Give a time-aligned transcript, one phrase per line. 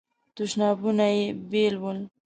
[0.35, 1.99] تشنابونه یې بیل ول.